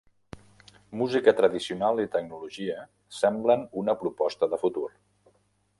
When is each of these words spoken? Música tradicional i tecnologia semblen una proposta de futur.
Música 1.01 1.33
tradicional 1.41 2.01
i 2.05 2.07
tecnologia 2.17 2.81
semblen 3.19 3.69
una 3.83 3.99
proposta 4.05 4.53
de 4.55 4.65
futur. 4.65 4.89